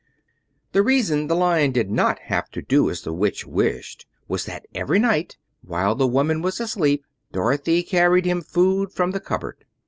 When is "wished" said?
3.45-4.07